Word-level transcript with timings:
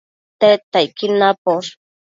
Tedtacquid 0.39 1.11
naposh 1.21 1.71